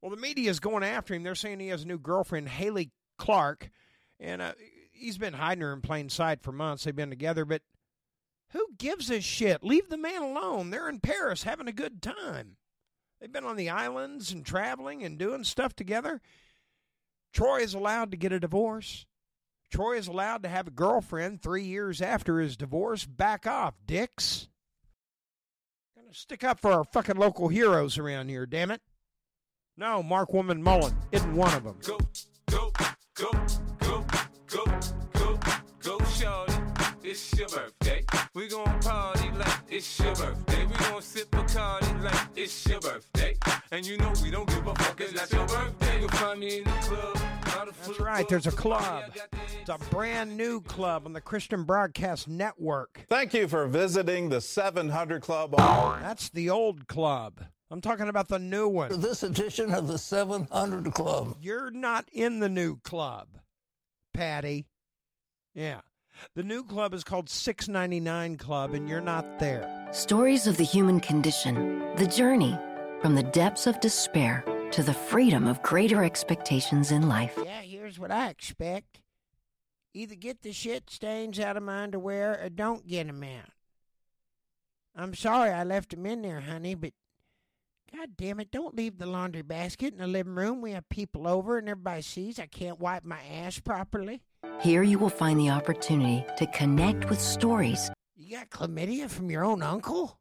Well, 0.00 0.10
the 0.10 0.16
media 0.16 0.50
is 0.50 0.60
going 0.60 0.82
after 0.82 1.14
him. 1.14 1.22
They're 1.22 1.34
saying 1.34 1.60
he 1.60 1.68
has 1.68 1.84
a 1.84 1.86
new 1.86 1.98
girlfriend, 1.98 2.48
Haley 2.48 2.90
Clark, 3.18 3.70
and 4.18 4.42
uh, 4.42 4.52
he's 4.92 5.18
been 5.18 5.34
hiding 5.34 5.62
her 5.62 5.72
in 5.72 5.80
plain 5.80 6.08
sight 6.08 6.42
for 6.42 6.52
months. 6.52 6.84
They've 6.84 6.94
been 6.94 7.10
together, 7.10 7.44
but 7.44 7.62
who 8.50 8.66
gives 8.78 9.10
a 9.10 9.20
shit? 9.20 9.62
Leave 9.62 9.88
the 9.88 9.96
man 9.96 10.22
alone. 10.22 10.70
They're 10.70 10.88
in 10.88 11.00
Paris 11.00 11.44
having 11.44 11.68
a 11.68 11.72
good 11.72 12.02
time. 12.02 12.56
They've 13.20 13.32
been 13.32 13.44
on 13.44 13.56
the 13.56 13.70
islands 13.70 14.32
and 14.32 14.44
traveling 14.44 15.04
and 15.04 15.18
doing 15.18 15.44
stuff 15.44 15.74
together. 15.74 16.20
Troy 17.32 17.60
is 17.60 17.72
allowed 17.72 18.10
to 18.10 18.16
get 18.16 18.32
a 18.32 18.40
divorce. 18.40 19.06
Troy 19.70 19.96
is 19.96 20.08
allowed 20.08 20.42
to 20.42 20.50
have 20.50 20.66
a 20.66 20.72
girlfriend 20.72 21.40
three 21.40 21.64
years 21.64 22.02
after 22.02 22.40
his 22.40 22.56
divorce. 22.56 23.06
Back 23.06 23.46
off, 23.46 23.74
dicks. 23.86 24.48
Gonna 26.12 26.18
stick 26.18 26.44
up 26.44 26.60
for 26.60 26.70
our 26.70 26.84
fucking 26.84 27.16
local 27.16 27.48
heroes 27.48 27.96
around 27.96 28.28
here, 28.28 28.44
damn 28.44 28.70
it. 28.70 28.82
No, 29.78 30.02
Mark 30.02 30.34
Woman 30.34 30.62
Mullin 30.62 30.94
isn't 31.10 31.34
one 31.34 31.54
of 31.54 31.64
them. 31.64 31.78
Go, 31.86 31.98
go, 32.50 32.70
go, 33.14 33.30
go, 33.80 34.04
go, 34.46 34.66
go, 35.14 35.38
go, 35.80 36.04
shorty. 36.04 36.52
It's 37.02 37.38
your 37.38 37.48
birthday. 37.48 38.04
We 38.34 38.46
gon' 38.48 38.78
party 38.80 39.30
like 39.38 39.60
it's 39.70 39.98
your 40.00 40.14
birthday. 40.14 40.66
We 40.66 40.74
gon' 40.74 41.00
sip 41.00 41.30
Bacardi 41.30 42.02
like 42.02 42.28
it's 42.36 42.66
your 42.66 42.80
birthday. 42.80 43.34
And 43.70 43.86
you 43.86 43.96
know 43.96 44.12
we 44.22 44.30
don't 44.30 44.46
give 44.46 44.66
a 44.66 44.74
fuck, 44.74 45.00
it's 45.00 45.14
not 45.14 45.32
your 45.32 45.46
birthday. 45.46 45.98
You'll 45.98 46.10
find 46.10 46.40
me 46.40 46.58
in 46.58 46.64
the 46.64 46.70
club. 46.72 47.41
Bottle 47.54 47.74
full 47.74 47.94
That's 47.94 48.00
right, 48.00 48.28
there's 48.28 48.46
a 48.46 48.52
club. 48.52 48.82
Yeah, 48.82 48.88
I 48.88 49.16
got 49.16 49.30
the 49.30 49.38
It's 49.60 49.70
a 49.70 49.90
brand 49.90 50.36
new 50.36 50.60
club 50.60 51.06
on 51.06 51.12
the 51.12 51.20
Christian 51.20 51.64
Broadcast 51.64 52.28
Network. 52.28 53.06
Thank 53.08 53.34
you 53.34 53.48
for 53.48 53.66
visiting 53.66 54.28
the 54.28 54.40
700 54.40 55.22
Club. 55.22 55.54
That's 55.56 56.28
the 56.30 56.50
old 56.50 56.88
club. 56.88 57.44
I'm 57.70 57.80
talking 57.80 58.08
about 58.08 58.28
the 58.28 58.38
new 58.38 58.68
one. 58.68 59.00
This 59.00 59.22
edition 59.22 59.72
of 59.72 59.88
the 59.88 59.98
700 59.98 60.92
Club. 60.92 61.36
You're 61.40 61.70
not 61.70 62.08
in 62.12 62.40
the 62.40 62.48
new 62.48 62.76
club, 62.76 63.28
Patty. 64.12 64.66
Yeah. 65.54 65.80
The 66.34 66.42
new 66.42 66.62
club 66.64 66.92
is 66.92 67.02
called 67.04 67.30
699 67.30 68.36
Club, 68.36 68.74
and 68.74 68.88
you're 68.88 69.00
not 69.00 69.38
there. 69.38 69.88
Stories 69.92 70.46
of 70.46 70.56
the 70.56 70.64
human 70.64 71.00
condition, 71.00 71.78
the 71.96 72.06
journey 72.06 72.58
from 73.00 73.14
the 73.14 73.22
depths 73.22 73.66
of 73.66 73.80
despair 73.80 74.44
to 74.72 74.82
the 74.82 74.94
freedom 74.94 75.46
of 75.46 75.62
greater 75.62 76.02
expectations 76.02 76.90
in 76.90 77.08
life. 77.08 77.38
Yeah, 77.44 77.60
here's 77.60 77.98
what 77.98 78.10
I 78.10 78.28
expect. 78.28 79.00
Either 79.94 80.14
get 80.14 80.40
the 80.42 80.52
shit 80.52 80.88
stains 80.88 81.38
out 81.38 81.58
of 81.58 81.62
my 81.62 81.82
underwear 81.82 82.40
or 82.42 82.48
don't 82.48 82.86
get 82.86 83.06
get 83.06 83.08
'em 83.08 83.22
out. 83.22 83.50
I'm 84.94 85.14
sorry 85.14 85.50
I 85.50 85.64
left 85.64 85.92
left 85.92 85.94
'em 85.94 86.06
in 86.06 86.22
there, 86.22 86.40
honey, 86.40 86.74
but 86.74 86.94
God 87.92 88.16
damn 88.16 88.40
it, 88.40 88.50
don't 88.50 88.74
leave 88.74 88.96
the 88.96 89.04
laundry 89.04 89.42
basket 89.42 89.92
in 89.92 89.98
the 89.98 90.06
living 90.06 90.34
room. 90.34 90.62
We 90.62 90.72
have 90.72 90.88
people 90.88 91.28
over 91.28 91.58
and 91.58 91.68
everybody 91.68 92.00
sees 92.00 92.38
I 92.38 92.46
can't 92.46 92.80
wipe 92.80 93.04
my 93.04 93.22
ass 93.22 93.58
properly. 93.58 94.22
Here 94.62 94.82
you 94.82 94.98
will 94.98 95.10
find 95.10 95.38
the 95.38 95.50
opportunity 95.50 96.24
to 96.38 96.46
connect 96.46 97.10
with 97.10 97.20
stories 97.20 97.90
You 98.14 98.38
got 98.38 98.50
chlamydia 98.50 99.10
from 99.10 99.30
your 99.30 99.44
own 99.44 99.62
uncle? 99.62 100.18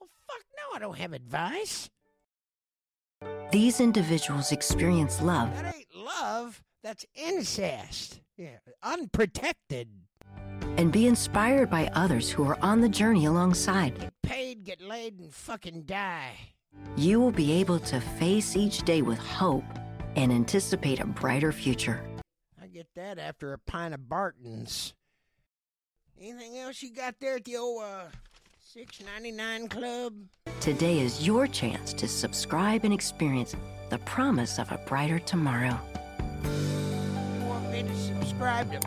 Well, 0.00 0.08
fuck 0.26 0.44
no, 0.56 0.76
I 0.76 0.78
don't 0.80 0.98
have 0.98 1.12
advice. 1.12 1.88
These 3.50 3.80
individuals 3.80 4.52
experience 4.52 5.20
love 5.20 5.52
That 5.62 5.74
ain't 5.74 5.94
love, 5.94 6.62
that's 6.82 7.04
incest. 7.14 8.20
Yeah, 8.36 8.58
unprotected. 8.82 9.88
and 10.78 10.90
be 10.92 11.06
inspired 11.06 11.68
by 11.68 11.90
others 11.94 12.30
who 12.30 12.44
are 12.48 12.58
on 12.62 12.80
the 12.80 12.88
journey 12.88 13.26
alongside. 13.26 13.98
Get 13.98 14.12
paid, 14.22 14.64
get 14.64 14.80
laid, 14.80 15.18
and 15.18 15.34
fucking 15.34 15.82
die. 15.82 16.32
You 16.96 17.20
will 17.20 17.32
be 17.32 17.52
able 17.52 17.78
to 17.80 18.00
face 18.00 18.56
each 18.56 18.82
day 18.82 19.02
with 19.02 19.18
hope 19.18 19.64
and 20.16 20.32
anticipate 20.32 21.00
a 21.00 21.06
brighter 21.06 21.52
future. 21.52 22.02
I 22.62 22.66
get 22.68 22.86
that 22.94 23.18
after 23.18 23.52
a 23.52 23.58
pint 23.58 23.92
of 23.92 24.08
Barton's. 24.08 24.94
Anything 26.18 26.58
else 26.58 26.82
you 26.82 26.92
got 26.94 27.16
there 27.20 27.36
at 27.36 27.44
the 27.44 27.56
old 27.56 27.82
uh, 27.82 28.04
699 28.72 29.66
club? 29.66 30.14
Today 30.60 31.00
is 31.00 31.26
your 31.26 31.48
chance 31.48 31.92
to 31.92 32.06
subscribe 32.06 32.84
and 32.84 32.94
experience 32.94 33.56
the 33.88 33.98
promise 33.98 34.60
of 34.60 34.70
a 34.70 34.78
brighter 34.86 35.18
tomorrow. 35.18 35.76
You 36.44 37.46
want 37.46 37.68
me 37.72 37.82
to 37.82 37.96
subscribe 37.96 38.70
to 38.70 38.80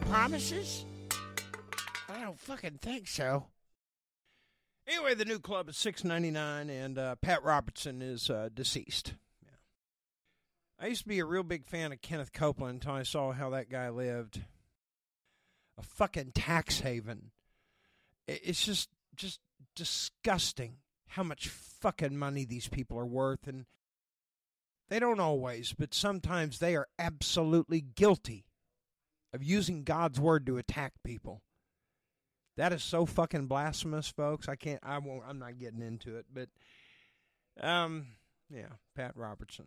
promises? 0.00 0.84
I 2.10 2.20
don't 2.20 2.38
fucking 2.38 2.80
think 2.82 3.08
so. 3.08 3.46
Anyway, 4.86 5.14
the 5.14 5.24
new 5.24 5.38
club 5.38 5.70
is 5.70 5.78
699, 5.78 6.68
and 6.68 6.98
uh, 6.98 7.16
Pat 7.16 7.42
Robertson 7.42 8.02
is 8.02 8.28
uh, 8.28 8.50
deceased. 8.52 9.14
Yeah. 9.42 10.84
I 10.84 10.88
used 10.88 11.04
to 11.04 11.08
be 11.08 11.20
a 11.20 11.24
real 11.24 11.44
big 11.44 11.64
fan 11.64 11.92
of 11.92 12.02
Kenneth 12.02 12.34
Copeland 12.34 12.82
until 12.82 12.92
I 12.92 13.04
saw 13.04 13.32
how 13.32 13.48
that 13.50 13.70
guy 13.70 13.88
lived. 13.88 14.42
A 15.78 15.82
fucking 15.82 16.32
tax 16.34 16.80
haven. 16.80 17.30
It's 18.28 18.66
just, 18.66 18.90
just 19.16 19.40
disgusting 19.74 20.76
how 21.08 21.22
much 21.22 21.48
fucking 21.48 22.16
money 22.16 22.44
these 22.44 22.68
people 22.68 22.98
are 22.98 23.06
worth, 23.06 23.46
and 23.46 23.66
they 24.88 24.98
don't 24.98 25.20
always, 25.20 25.72
but 25.72 25.94
sometimes 25.94 26.58
they 26.58 26.76
are 26.76 26.88
absolutely 26.98 27.80
guilty 27.80 28.46
of 29.32 29.42
using 29.42 29.82
God's 29.84 30.20
word 30.20 30.46
to 30.46 30.58
attack 30.58 30.92
people. 31.02 31.42
That 32.56 32.72
is 32.72 32.84
so 32.84 33.04
fucking 33.04 33.46
blasphemous, 33.46 34.08
folks. 34.08 34.48
I 34.48 34.54
can't. 34.56 34.80
I 34.82 34.98
won't. 34.98 35.24
I'm 35.28 35.38
not 35.38 35.58
getting 35.58 35.82
into 35.82 36.16
it, 36.16 36.26
but 36.32 36.48
um, 37.60 38.06
yeah, 38.48 38.68
Pat 38.94 39.12
Robertson, 39.16 39.66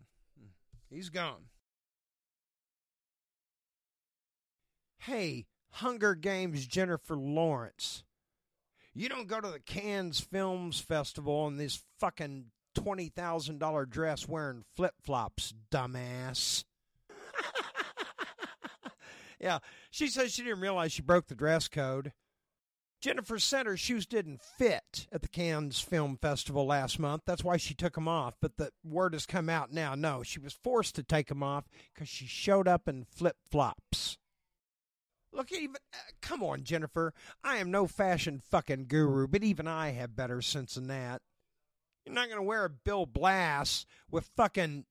he's 0.90 1.10
gone. 1.10 1.48
Hey, 5.00 5.46
Hunger 5.72 6.14
Games 6.14 6.66
Jennifer 6.66 7.16
Lawrence. 7.16 8.04
You 8.98 9.08
don't 9.08 9.28
go 9.28 9.40
to 9.40 9.48
the 9.48 9.60
Cannes 9.60 10.18
Films 10.18 10.80
Festival 10.80 11.46
in 11.46 11.56
this 11.56 11.84
fucking 12.00 12.46
$20,000 12.76 13.88
dress 13.88 14.26
wearing 14.26 14.64
flip 14.74 14.94
flops, 15.04 15.54
dumbass. 15.70 16.64
yeah, 19.38 19.60
she 19.92 20.08
says 20.08 20.32
she 20.32 20.42
didn't 20.42 20.58
realize 20.58 20.90
she 20.90 21.02
broke 21.02 21.28
the 21.28 21.36
dress 21.36 21.68
code. 21.68 22.12
Jennifer 23.00 23.38
said 23.38 23.66
her 23.66 23.76
shoes 23.76 24.04
didn't 24.04 24.42
fit 24.42 25.06
at 25.12 25.22
the 25.22 25.28
Cannes 25.28 25.78
Film 25.78 26.18
Festival 26.20 26.66
last 26.66 26.98
month. 26.98 27.22
That's 27.24 27.44
why 27.44 27.56
she 27.56 27.74
took 27.74 27.94
them 27.94 28.08
off. 28.08 28.34
But 28.42 28.56
the 28.56 28.72
word 28.82 29.12
has 29.12 29.26
come 29.26 29.48
out 29.48 29.72
now. 29.72 29.94
No, 29.94 30.24
she 30.24 30.40
was 30.40 30.54
forced 30.54 30.96
to 30.96 31.04
take 31.04 31.28
them 31.28 31.44
off 31.44 31.68
because 31.94 32.08
she 32.08 32.26
showed 32.26 32.66
up 32.66 32.88
in 32.88 33.04
flip 33.04 33.36
flops. 33.48 34.18
Look, 35.32 35.52
even 35.52 35.76
uh, 35.92 35.98
come 36.20 36.42
on, 36.42 36.64
Jennifer. 36.64 37.12
I 37.44 37.56
am 37.58 37.70
no 37.70 37.86
fashion 37.86 38.40
fucking 38.50 38.86
guru, 38.88 39.26
but 39.28 39.42
even 39.42 39.68
I 39.68 39.90
have 39.90 40.16
better 40.16 40.40
sense 40.42 40.74
than 40.74 40.88
that. 40.88 41.22
You're 42.04 42.14
not 42.14 42.28
gonna 42.28 42.42
wear 42.42 42.64
a 42.64 42.70
Bill 42.70 43.06
Blass 43.06 43.84
with 44.10 44.30
fucking 44.36 44.84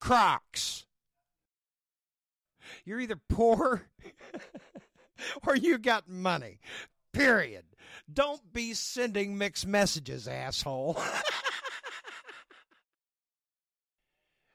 Crocs. 0.00 0.86
You're 2.84 3.00
either 3.00 3.20
poor 3.28 3.88
or 5.46 5.56
you 5.56 5.78
got 5.78 6.08
money. 6.08 6.60
Period. 7.12 7.64
Don't 8.12 8.52
be 8.52 8.74
sending 8.74 9.38
mixed 9.38 9.66
messages, 9.66 10.28
asshole. 10.28 11.00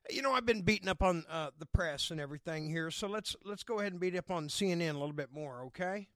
you 0.10 0.22
know, 0.22 0.34
I've 0.34 0.46
been 0.46 0.62
beating 0.62 0.88
up 0.88 1.02
on 1.04 1.26
uh, 1.30 1.50
the 1.58 1.66
press 1.66 2.12
and 2.12 2.20
everything 2.20 2.70
here, 2.70 2.92
so 2.92 3.08
let's 3.08 3.36
let's 3.44 3.64
go 3.64 3.80
ahead 3.80 3.92
and 3.92 4.02
beat 4.02 4.16
up 4.16 4.32
on 4.32 4.48
CNN 4.48 4.92
a 4.92 5.00
little 5.00 5.14
bit 5.14 5.32
more, 5.32 5.64
okay? 5.68 6.08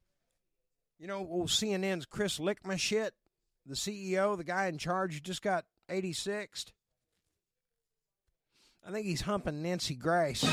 You 0.98 1.06
know, 1.06 1.22
well, 1.22 1.46
CNN's 1.46 2.06
Chris 2.06 2.38
Lickma 2.38 2.78
shit, 2.78 3.14
the 3.66 3.74
CEO, 3.74 4.36
the 4.36 4.44
guy 4.44 4.66
in 4.66 4.78
charge, 4.78 5.22
just 5.22 5.42
got 5.42 5.64
86th. 5.90 6.72
I 8.86 8.92
think 8.92 9.06
he's 9.06 9.22
humping 9.22 9.62
Nancy 9.62 9.94
Grace. 9.94 10.44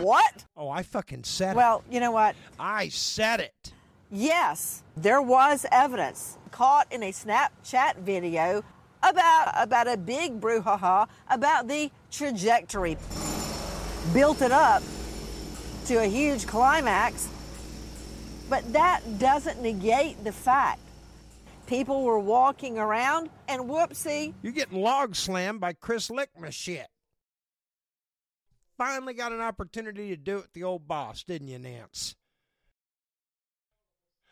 What? 0.00 0.46
Oh, 0.56 0.70
I 0.70 0.82
fucking 0.82 1.24
said 1.24 1.52
it. 1.52 1.56
Well, 1.56 1.84
you 1.90 2.00
know 2.00 2.10
what? 2.10 2.34
I 2.58 2.88
said 2.88 3.40
it. 3.40 3.72
Yes, 4.10 4.82
there 4.96 5.20
was 5.20 5.66
evidence 5.70 6.38
caught 6.50 6.90
in 6.90 7.02
a 7.02 7.12
Snapchat 7.12 7.98
video 7.98 8.64
about 9.02 9.52
about 9.56 9.88
a 9.88 9.96
big 9.96 10.40
brouhaha 10.40 11.08
about 11.28 11.68
the 11.68 11.90
trajectory. 12.10 12.96
Built 14.12 14.42
it 14.42 14.52
up 14.52 14.82
to 15.86 15.96
a 15.96 16.06
huge 16.06 16.46
climax, 16.46 17.28
but 18.48 18.72
that 18.72 19.18
doesn't 19.18 19.60
negate 19.62 20.22
the 20.24 20.32
fact 20.32 20.80
people 21.70 22.02
were 22.02 22.18
walking 22.18 22.78
around 22.78 23.30
and 23.48 23.62
whoopsie, 23.62 24.34
You're 24.42 24.52
getting 24.52 24.82
log 24.82 25.14
slammed 25.14 25.60
by 25.60 25.72
Chris 25.72 26.08
Lickma 26.08 26.52
shit. 26.52 26.88
Finally 28.76 29.14
got 29.14 29.30
an 29.30 29.40
opportunity 29.40 30.08
to 30.08 30.16
do 30.16 30.38
it 30.38 30.46
the 30.52 30.64
old 30.64 30.88
boss, 30.88 31.22
didn't 31.22 31.46
you, 31.46 31.60
Nance? 31.60 32.16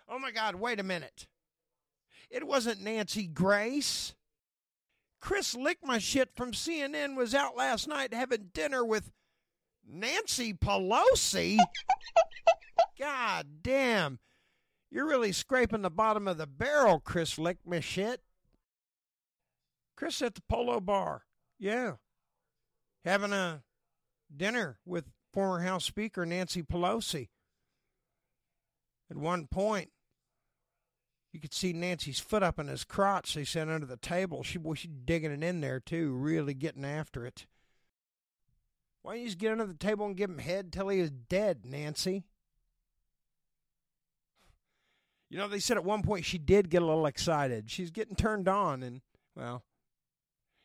Oh 0.08 0.18
my 0.18 0.32
God, 0.32 0.56
wait 0.56 0.80
a 0.80 0.82
minute. 0.82 1.28
It 2.28 2.44
wasn't 2.44 2.82
Nancy 2.82 3.26
Grace. 3.26 4.14
Chris 5.20 5.54
Lickma 5.54 6.00
shit 6.00 6.30
from 6.34 6.52
CNN 6.52 7.16
was 7.16 7.34
out 7.34 7.56
last 7.56 7.88
night 7.88 8.14
having 8.14 8.50
dinner 8.52 8.84
with 8.84 9.10
Nancy 9.86 10.52
Pelosi. 10.52 11.58
God 12.98 13.46
damn. 13.62 14.18
You're 14.90 15.08
really 15.08 15.32
scraping 15.32 15.82
the 15.82 15.90
bottom 15.90 16.26
of 16.26 16.38
the 16.38 16.46
barrel, 16.46 17.00
Chris 17.00 17.36
Lickma 17.36 17.82
shit. 17.82 18.22
Chris 19.96 20.22
at 20.22 20.34
the 20.34 20.42
Polo 20.48 20.80
Bar. 20.80 21.22
Yeah. 21.58 21.94
Having 23.04 23.32
a 23.32 23.62
dinner 24.34 24.78
with 24.86 25.06
former 25.32 25.60
House 25.60 25.84
Speaker 25.84 26.24
Nancy 26.24 26.62
Pelosi. 26.62 27.28
At 29.10 29.16
one 29.16 29.46
point, 29.46 29.90
you 31.38 31.42
could 31.42 31.54
see 31.54 31.72
Nancy's 31.72 32.18
foot 32.18 32.42
up 32.42 32.58
in 32.58 32.66
his 32.66 32.82
crotch, 32.82 33.34
they 33.34 33.44
said, 33.44 33.68
under 33.68 33.86
the 33.86 33.96
table. 33.96 34.42
She, 34.42 34.58
boy, 34.58 34.74
she's 34.74 34.90
digging 35.04 35.30
it 35.30 35.44
in 35.44 35.60
there, 35.60 35.78
too, 35.78 36.10
really 36.10 36.52
getting 36.52 36.84
after 36.84 37.24
it. 37.24 37.46
Why 39.02 39.12
don't 39.12 39.20
you 39.20 39.28
just 39.28 39.38
get 39.38 39.52
under 39.52 39.66
the 39.66 39.74
table 39.74 40.04
and 40.04 40.16
give 40.16 40.30
him 40.30 40.38
head 40.38 40.72
till 40.72 40.88
he 40.88 40.98
is 40.98 41.12
dead, 41.12 41.64
Nancy? 41.64 42.24
You 45.30 45.38
know, 45.38 45.46
they 45.46 45.60
said 45.60 45.76
at 45.76 45.84
one 45.84 46.02
point 46.02 46.24
she 46.24 46.38
did 46.38 46.70
get 46.70 46.82
a 46.82 46.86
little 46.86 47.06
excited. 47.06 47.70
She's 47.70 47.92
getting 47.92 48.16
turned 48.16 48.48
on, 48.48 48.82
and, 48.82 49.00
well, 49.36 49.62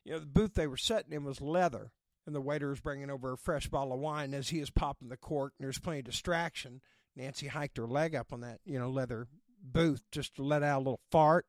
you 0.03 0.13
know, 0.13 0.19
the 0.19 0.25
booth 0.25 0.55
they 0.55 0.65
were 0.65 0.75
sitting 0.75 1.13
in 1.13 1.23
was 1.23 1.39
leather, 1.39 1.91
and 2.25 2.33
the 2.33 2.41
waiter 2.41 2.69
was 2.69 2.81
bringing 2.81 3.11
over 3.11 3.31
a 3.31 3.37
fresh 3.37 3.67
bottle 3.67 3.93
of 3.93 3.99
wine 3.99 4.33
as 4.33 4.49
he 4.49 4.59
was 4.59 4.71
popping 4.71 5.09
the 5.09 5.17
cork, 5.17 5.53
and 5.59 5.65
there 5.65 5.69
was 5.69 5.77
plenty 5.77 5.99
of 5.99 6.05
distraction. 6.05 6.81
Nancy 7.15 7.45
hiked 7.45 7.77
her 7.77 7.85
leg 7.85 8.15
up 8.15 8.33
on 8.33 8.41
that, 8.41 8.59
you 8.65 8.79
know, 8.79 8.89
leather 8.89 9.27
booth 9.63 10.03
just 10.11 10.35
to 10.35 10.43
let 10.43 10.63
out 10.63 10.77
a 10.77 10.83
little 10.83 10.99
fart, 11.09 11.45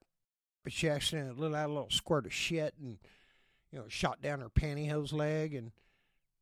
but 0.63 0.73
she 0.73 0.89
actually 0.89 1.23
let 1.37 1.55
out 1.55 1.71
a 1.71 1.73
little 1.73 1.91
squirt 1.91 2.27
of 2.27 2.33
shit 2.33 2.75
and, 2.81 2.99
you 3.71 3.79
know, 3.79 3.85
shot 3.89 4.23
down 4.23 4.41
her 4.41 4.49
pantyhose 4.49 5.13
leg, 5.13 5.55
and 5.55 5.73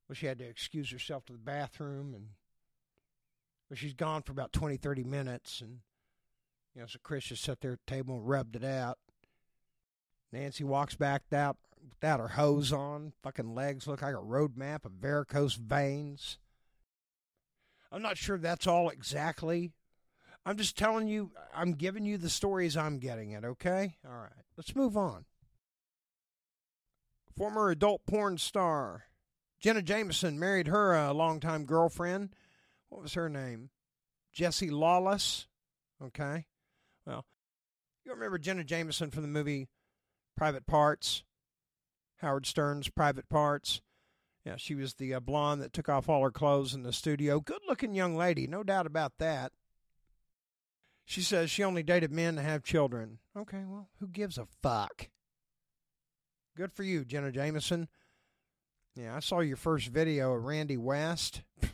well, 0.09 0.15
she 0.15 0.27
had 0.27 0.39
to 0.39 0.45
excuse 0.45 0.91
herself 0.91 1.25
to 1.27 1.33
the 1.33 1.39
bathroom, 1.39 2.15
and 2.15 2.27
well, 3.69 3.77
she's 3.77 3.95
gone 3.95 4.23
for 4.23 4.33
about 4.33 4.53
20, 4.53 4.77
30 4.77 5.05
minutes, 5.05 5.61
and, 5.61 5.79
you 6.75 6.81
know, 6.81 6.87
so 6.87 6.99
Chris 7.03 7.25
just 7.25 7.43
sat 7.43 7.61
there 7.61 7.73
at 7.73 7.79
the 7.87 7.93
table 7.93 8.17
and 8.17 8.29
rubbed 8.29 8.57
it 8.57 8.65
out. 8.65 8.99
Nancy 10.33 10.65
walks 10.65 10.95
back 10.95 11.23
out 11.33 11.57
without 11.89 12.21
her 12.21 12.29
hose 12.29 12.73
on. 12.73 13.13
Fucking 13.23 13.55
legs 13.55 13.87
look 13.87 14.03
like 14.03 14.15
a 14.15 14.19
road 14.19 14.57
map 14.57 14.85
of 14.87 14.93
varicose 14.93 15.55
veins. 15.55 16.39
I'm 17.91 18.03
not 18.03 18.17
sure 18.17 18.39
that's 18.39 18.67
all 18.67 18.89
exactly. 18.89 19.73
I'm 20.45 20.57
just 20.57 20.77
telling 20.77 21.07
you, 21.07 21.31
I'm 21.55 21.73
giving 21.73 22.05
you 22.05 22.19
the 22.19 22.29
stories 22.29 22.77
I'm 22.77 22.99
getting 22.99 23.31
it, 23.31 23.45
okay? 23.45 23.97
All 24.05 24.17
right, 24.17 24.33
let's 24.57 24.75
move 24.75 24.97
on. 24.97 25.25
Former 27.37 27.71
adult 27.71 28.05
porn 28.07 28.39
star 28.39 29.05
Jenna 29.63 29.81
Jameson 29.81 30.41
married 30.41 30.67
her 30.67 30.95
uh, 30.95 31.13
longtime 31.15 31.67
girlfriend. 31.67 32.35
What 32.89 33.01
was 33.01 33.15
her 33.15 33.29
name? 33.29 33.71
Jessi 34.37 34.73
Lawless. 34.73 35.47
Okay. 36.05 36.47
Well, 37.07 37.25
you 38.05 38.13
remember 38.13 38.39
Jenna 38.39 38.65
Jameson 38.65 39.11
from 39.11 39.23
the 39.23 39.29
movie 39.29 39.69
Private 40.37 40.67
Parts? 40.67 41.23
Howard 42.17 42.45
Stern's 42.45 42.89
Private 42.89 43.29
Parts. 43.29 43.81
Yeah, 44.45 44.57
she 44.57 44.75
was 44.75 44.95
the 44.95 45.15
uh, 45.15 45.21
blonde 45.21 45.63
that 45.63 45.73
took 45.73 45.89
off 45.89 46.09
all 46.09 46.25
her 46.25 46.33
clothes 46.33 46.75
in 46.75 46.83
the 46.83 46.93
studio. 46.93 47.39
Good 47.39 47.61
looking 47.69 47.95
young 47.95 48.17
lady, 48.17 48.49
no 48.49 48.65
doubt 48.65 48.87
about 48.87 49.13
that. 49.19 49.53
She 51.05 51.21
says 51.21 51.51
she 51.51 51.65
only 51.65 51.83
dated 51.83 52.13
men 52.13 52.37
to 52.37 52.43
have 52.43 52.63
children. 52.63 53.19
Okay, 53.37 53.65
well, 53.67 53.89
who 54.01 54.07
gives 54.09 54.39
a 54.39 54.47
fuck? 54.63 55.09
Good 56.57 56.73
for 56.73 56.83
you, 56.83 57.05
Jenna 57.05 57.33
Jameson. 57.33 57.89
Yeah, 58.95 59.17
I 59.17 59.21
saw 59.21 59.41
your 59.41 59.57
first 59.57 59.89
video 59.89 60.35
of 60.35 60.45
Randy 60.45 60.77
West. 60.77 61.43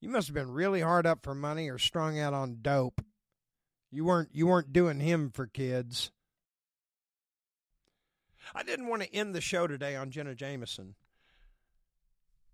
You 0.00 0.10
must 0.10 0.28
have 0.28 0.34
been 0.34 0.50
really 0.50 0.82
hard 0.82 1.06
up 1.06 1.20
for 1.22 1.34
money 1.34 1.70
or 1.70 1.78
strung 1.78 2.18
out 2.18 2.34
on 2.34 2.58
dope. 2.60 3.00
You 3.90 4.04
weren't 4.04 4.28
you 4.34 4.46
weren't 4.46 4.70
doing 4.70 5.00
him 5.00 5.30
for 5.30 5.46
kids. 5.46 6.10
I 8.54 8.62
didn't 8.62 8.88
want 8.88 9.00
to 9.02 9.14
end 9.14 9.34
the 9.34 9.40
show 9.40 9.66
today 9.66 9.96
on 9.96 10.10
Jenna 10.10 10.34
Jameson. 10.34 10.96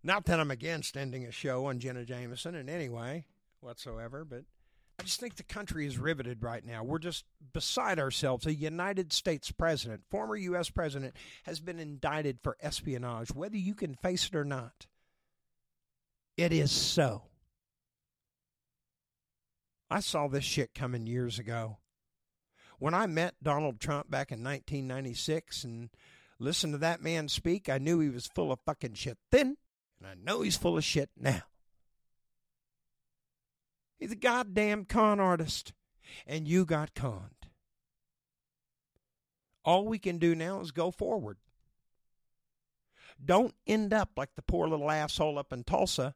Not 0.05 0.27
that 0.27 0.39
I'm 0.39 0.53
against 0.53 0.97
ending 0.97 1.25
a 1.25 1.33
show 1.33 1.67
on 1.67 1.81
Jenna 1.81 2.05
Jameson 2.05 2.55
in 2.55 2.69
any 2.69 2.89
way 2.89 3.25
whatsoever, 3.59 4.25
but 4.25 4.45
I 5.01 5.03
just 5.03 5.19
think 5.19 5.37
the 5.37 5.43
country 5.43 5.87
is 5.87 5.97
riveted 5.97 6.43
right 6.43 6.63
now. 6.63 6.85
We're 6.85 6.99
just 6.99 7.25
beside 7.55 7.99
ourselves. 7.99 8.45
A 8.45 8.53
United 8.53 9.15
States 9.15 9.51
president, 9.51 10.03
former 10.11 10.37
U.S. 10.37 10.69
president, 10.69 11.15
has 11.45 11.59
been 11.59 11.79
indicted 11.79 12.39
for 12.43 12.59
espionage, 12.61 13.33
whether 13.33 13.57
you 13.57 13.75
can 13.75 13.95
face 13.95 14.27
it 14.27 14.35
or 14.35 14.45
not. 14.45 14.87
It 16.37 16.53
is 16.53 16.71
so. 16.71 17.23
I 19.91 20.01
saw 20.01 20.29
this 20.29 20.45
shit 20.45 20.75
coming 20.75 21.07
years 21.07 21.39
ago. 21.39 21.79
When 22.79 22.93
I 22.93 23.07
met 23.07 23.37
Donald 23.43 23.81
Trump 23.81 24.11
back 24.11 24.31
in 24.31 24.45
1996 24.45 25.65
and 25.65 25.89
listened 26.39 26.75
to 26.75 26.79
that 26.79 27.03
man 27.03 27.29
speak, 27.29 27.71
I 27.71 27.79
knew 27.79 28.01
he 28.01 28.11
was 28.11 28.27
full 28.35 28.53
of 28.53 28.61
fucking 28.67 28.95
shit 28.95 29.17
then, 29.31 29.57
and 29.99 30.07
I 30.07 30.13
know 30.15 30.43
he's 30.43 30.59
full 30.59 30.77
of 30.77 30.85
shit 30.85 31.09
now. 31.19 31.41
He's 34.01 34.13
a 34.13 34.17
goddamn 34.17 34.87
con 34.87 35.21
artist, 35.21 35.75
and 36.27 36.49
you 36.49 36.65
got 36.65 36.95
conned. 36.95 37.47
All 39.63 39.87
we 39.87 39.99
can 39.99 40.19
do 40.19 40.35
now 40.35 40.61
is 40.61 40.71
go 40.71 40.91
forward. 40.91 41.37
Don't 43.23 43.55
end 43.67 43.93
up 43.93 44.13
like 44.17 44.35
the 44.35 44.43
poor 44.43 44.67
little 44.67 44.91
asshole 44.91 45.39
up 45.39 45.53
in 45.53 45.65
Tulsa. 45.65 46.15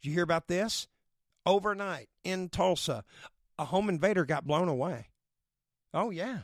Did 0.00 0.08
you 0.08 0.14
hear 0.14 0.22
about 0.22 0.48
this? 0.48 0.88
Overnight 1.44 2.08
in 2.24 2.48
Tulsa, 2.48 3.04
a 3.58 3.66
home 3.66 3.90
invader 3.90 4.24
got 4.24 4.46
blown 4.46 4.68
away. 4.68 5.10
Oh, 5.92 6.08
yeah. 6.10 6.40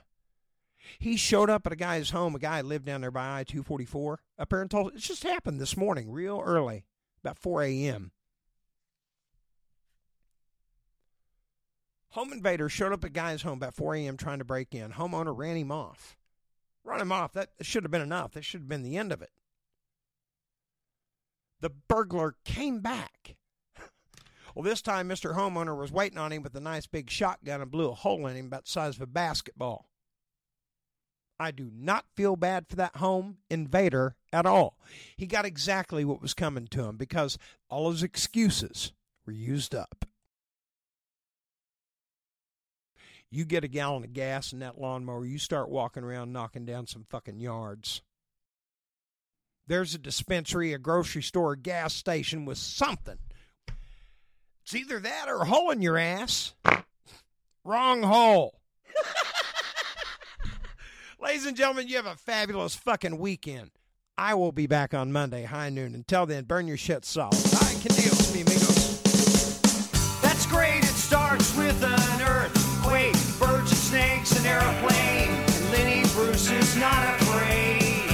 He 0.99 1.17
showed 1.17 1.49
up 1.49 1.67
at 1.67 1.73
a 1.73 1.77
guy's 1.77 2.11
home. 2.11 2.35
A 2.35 2.39
guy 2.39 2.61
lived 2.61 2.85
down 2.85 3.01
there 3.01 3.11
by 3.11 3.39
I 3.39 3.45
244 3.45 4.21
up 4.39 4.51
there 4.51 4.61
in 4.63 4.69
Tulsa. 4.69 4.95
It 4.95 5.01
just 5.01 5.23
happened 5.23 5.59
this 5.61 5.77
morning, 5.77 6.11
real 6.11 6.43
early, 6.45 6.85
about 7.25 7.39
4 7.39 7.63
a.m. 7.63 8.13
Home 12.13 12.33
invader 12.33 12.69
showed 12.69 12.93
up 12.93 13.05
at 13.05 13.15
guy's 13.15 13.41
home 13.41 13.57
about 13.57 13.75
4 13.75 13.95
a.m. 13.97 14.19
trying 14.19 14.39
to 14.39 14.45
break 14.45 14.75
in. 14.75 14.93
Homeowner 14.93 15.37
ran 15.37 15.57
him 15.57 15.73
off. 15.73 16.17
Run 16.85 17.01
him 17.01 17.11
off. 17.11 17.33
That 17.33 17.51
should 17.63 17.85
have 17.85 17.91
been 17.91 18.03
enough. 18.03 18.33
That 18.33 18.45
should 18.45 18.61
have 18.61 18.69
been 18.69 18.83
the 18.83 18.99
end 18.99 19.13
of 19.13 19.23
it. 19.23 19.31
The 21.61 21.71
burglar 21.71 22.37
came 22.45 22.81
back. 22.81 23.37
Well, 24.55 24.65
this 24.65 24.83
time 24.83 25.09
Mr. 25.09 25.35
Homeowner 25.35 25.75
was 25.75 25.91
waiting 25.91 26.19
on 26.19 26.31
him 26.31 26.43
with 26.43 26.55
a 26.55 26.61
nice 26.61 26.87
big 26.87 27.09
shotgun 27.09 27.63
and 27.63 27.71
blew 27.71 27.89
a 27.89 27.95
hole 27.95 28.27
in 28.27 28.37
him 28.37 28.45
about 28.49 28.67
the 28.67 28.71
size 28.71 28.97
of 28.97 29.01
a 29.01 29.07
basketball. 29.07 29.89
I 31.41 31.53
do 31.53 31.71
not 31.75 32.05
feel 32.15 32.37
bad 32.37 32.69
for 32.69 32.77
that 32.77 32.97
home 32.97 33.39
invader 33.49 34.15
at 34.31 34.45
all. 34.45 34.77
He 35.17 35.25
got 35.25 35.47
exactly 35.47 36.05
what 36.05 36.21
was 36.21 36.35
coming 36.35 36.67
to 36.67 36.85
him 36.85 36.99
because 36.99 37.39
all 37.71 37.91
his 37.91 38.03
excuses 38.03 38.93
were 39.25 39.33
used 39.33 39.75
up. 39.75 40.05
You 43.35 43.47
get 43.47 43.65
a 43.65 43.69
gallon 43.69 44.05
of 44.05 44.13
gas 44.13 44.53
in 44.53 44.59
that 44.59 44.79
lawnmower, 44.79 45.25
you 45.25 45.39
start 45.39 45.71
walking 45.71 46.05
around 46.05 46.35
knocking 46.35 46.67
down 46.67 46.87
some 46.87 47.07
fucking 47.09 47.41
yards. 47.41 48.03
There's 49.67 49.95
a 49.95 49.99
dispensary, 49.99 50.75
a 50.75 50.79
grocery 50.79 51.23
store, 51.23 51.53
a 51.53 51.57
gas 51.57 51.95
station 51.95 52.45
with 52.45 52.59
something. 52.59 53.17
It's 54.65 54.75
either 54.75 55.01
that 55.01 55.29
or 55.29 55.41
a 55.41 55.45
hole 55.47 55.71
in 55.71 55.81
your 55.81 55.97
ass. 55.97 56.53
Wrong 57.65 58.03
hole. 58.03 58.61
Ladies 61.19 61.47
and 61.47 61.57
gentlemen, 61.57 61.89
you 61.89 61.97
have 61.97 62.05
a 62.05 62.17
fabulous 62.17 62.75
fucking 62.75 63.17
weekend. 63.17 63.71
I 64.19 64.35
will 64.35 64.53
be 64.53 64.67
back 64.67 64.93
on 64.93 65.11
Monday, 65.11 65.45
high 65.45 65.71
noon. 65.71 65.95
Until 65.95 66.27
then, 66.27 66.45
burn 66.45 66.67
your 66.67 66.77
shit 66.77 67.07
solid. 67.07 67.35
I 67.35 67.73
can 67.81 67.97
deal 67.97 68.11
with 68.11 68.35
me, 68.35 68.43
amigos. 68.43 69.01
That's 70.21 70.45
great. 70.47 70.85
It 70.85 70.85
starts 70.85 71.57
with 71.57 71.83
an 71.83 72.21
earthquake, 72.21 72.62
birds 73.93 74.37
and 74.37 74.47
airplane. 74.47 75.29
And 75.29 75.71
Lenny 75.71 76.03
Bruce 76.15 76.51
is 76.51 76.77
not 76.77 77.03
afraid. 77.21 78.09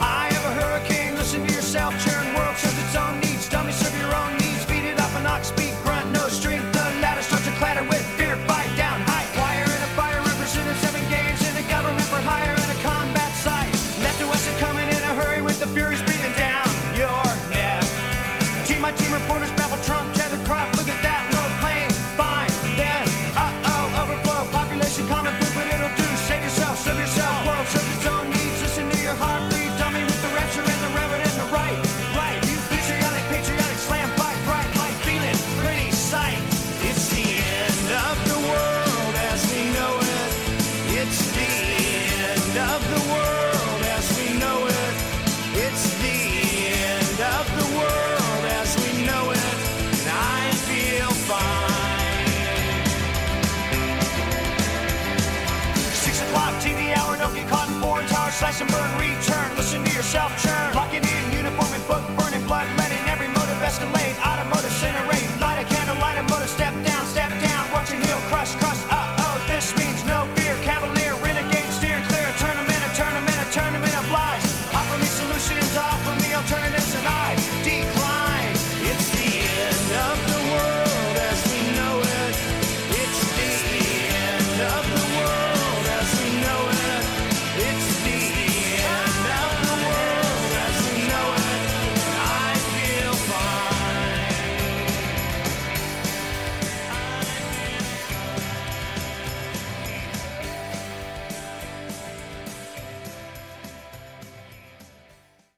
I 0.00 0.28
have 0.32 0.44
a 0.44 0.54
hurricane. 0.60 1.14
Listen 1.14 1.46
to 1.46 1.52
yourself. 1.52 1.94
Churn 2.04 2.34
world 2.34 2.56
serves 2.56 2.78
its 2.78 2.96
own 2.96 3.20
needs. 3.20 3.48
Dummy 3.48 3.72
serve 3.72 3.96
your 3.98 4.14
own 4.14 4.32
needs. 4.38 4.64
Feed 4.64 4.84
it 4.84 4.98
up 5.00 5.12
and 5.14 5.24
knock 5.24 5.44
speak 5.44 5.72
grunt. 5.82 6.12
No 6.12 6.28
strength. 6.28 6.66
The 6.72 6.84
ladder 7.00 7.22
starts 7.22 7.46
to 7.46 7.52
clatter 7.52 7.84
with 7.84 8.04
fear. 8.16 8.36
Fight 8.46 8.70
down. 8.76 9.00
High 9.08 9.28
wire 9.40 9.64
and 9.64 9.82
a 9.88 9.90
fire 9.96 10.20
represented 10.20 10.76
seven 10.84 11.02
games 11.08 11.40
in 11.48 11.54
a 11.56 11.64
government 11.68 12.06
for 12.12 12.20
hire 12.20 12.52
and 12.52 12.70
a 12.70 12.78
combat 12.82 13.32
site. 13.40 13.72
Left 14.04 14.18
to 14.20 14.26
us 14.28 14.44
and 14.48 14.56
coming 14.58 14.88
in 14.88 15.02
a 15.10 15.12
hurry 15.16 15.40
with 15.40 15.58
the 15.60 15.68
furies 15.68 16.02
breathing 16.02 16.34
down 16.36 16.68
your 16.92 17.24
neck. 17.48 17.84
Team 18.66 18.80
my 18.82 18.92
team 18.92 19.12
reporters 19.12 19.50
baffle 19.56 19.80
Trump, 19.80 20.12
tether 20.14 20.40
crop. 20.44 20.68
Look 20.76 20.88
at 20.92 21.00
that, 21.02 21.07
yourself 60.14 60.37